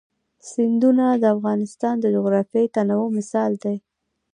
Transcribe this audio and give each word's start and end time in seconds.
سیندونه 0.49 1.05
د 1.21 1.23
افغانستان 1.35 1.95
د 1.99 2.05
جغرافیوي 2.15 2.67
تنوع 2.75 3.07
مثال 3.17 3.51
دی. 3.63 3.75